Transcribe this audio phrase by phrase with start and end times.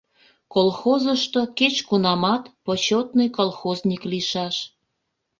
[0.53, 4.55] Колхозышто кеч-кунамат почетный колхозник лийшаш.